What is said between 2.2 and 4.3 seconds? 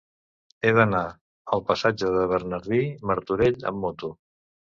Bernardí Martorell amb moto.